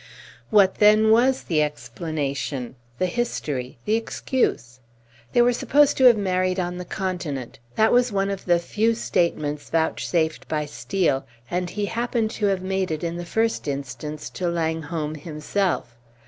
[0.49, 4.79] What, then, was the explanation the history the excuse?
[5.31, 8.95] They were supposed to have married on the Continent; that was one of the few
[8.95, 14.31] statements vouchsafed by Steel, and he happened to have made it in the first instance
[14.31, 15.95] to Langholm himself.